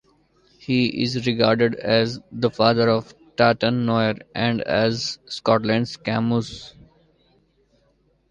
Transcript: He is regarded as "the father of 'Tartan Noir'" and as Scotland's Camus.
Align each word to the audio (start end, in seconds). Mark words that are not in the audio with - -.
He 0.57 1.03
is 1.03 1.27
regarded 1.27 1.75
as 1.75 2.19
"the 2.31 2.49
father 2.49 2.89
of 2.89 3.13
'Tartan 3.35 3.85
Noir'" 3.85 4.15
and 4.33 4.61
as 4.61 5.19
Scotland's 5.27 5.95
Camus. 5.95 6.73